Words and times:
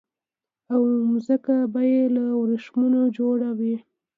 او 0.73 0.81
ځمکه 1.25 1.55
به 1.73 1.81
يي 1.91 2.03
له 2.15 2.23
وريښمو 2.39 2.99
جوړه 3.17 3.49
وي 3.59 3.75